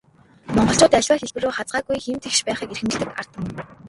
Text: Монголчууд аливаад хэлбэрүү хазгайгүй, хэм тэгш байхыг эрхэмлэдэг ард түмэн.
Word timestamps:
Монголчууд 0.55 0.97
аливаад 0.97 1.21
хэлбэрүү 1.23 1.51
хазгайгүй, 1.55 1.97
хэм 2.01 2.17
тэгш 2.23 2.39
байхыг 2.45 2.69
эрхэмлэдэг 2.73 3.09
ард 3.19 3.29
түмэн. 3.33 3.53